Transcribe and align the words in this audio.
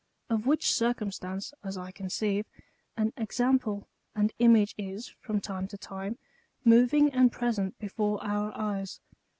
Of 0.31 0.47
which 0.47 0.73
circumstance, 0.73 1.53
as 1.63 1.77
I 1.77 1.91
conceive,^ 1.91 2.47
an 2.97 3.13
example 3.17 3.87
and 4.15 4.33
image 4.39 4.73
is, 4.75 5.09
from 5.19 5.39
time 5.39 5.67
to 5.67 5.77
time, 5.77 6.17
moving 6.65 7.13
and 7.13 7.31
present 7.31 7.77
before 7.77 8.17
our 8.23 8.51
eyes. 8.57 8.99